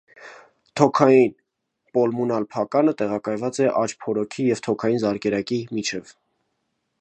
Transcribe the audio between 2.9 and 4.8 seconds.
տեղակայված է աջ փորոքի և